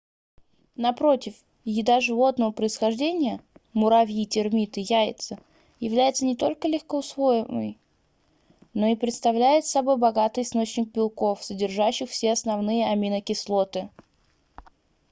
напротив 0.77 1.35
еда 1.63 2.01
животного 2.01 2.49
происхождения 2.49 3.39
муравьи 3.73 4.25
термиты 4.25 4.79
яйца 4.79 5.37
является 5.79 6.25
не 6.25 6.35
только 6.35 6.67
легкоусвояемой 6.67 7.77
но 8.73 8.87
и 8.87 8.95
представляет 8.95 9.67
собой 9.67 9.97
богатый 9.97 10.41
источник 10.41 10.87
белков 10.91 11.43
содержащих 11.43 12.09
все 12.09 12.31
основные 12.31 12.91
аминокислоты 12.91 13.91